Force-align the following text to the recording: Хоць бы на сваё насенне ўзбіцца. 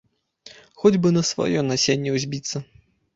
Хоць 0.83 0.99
бы 1.03 1.11
на 1.17 1.23
сваё 1.31 1.59
насенне 1.67 2.15
ўзбіцца. 2.17 2.63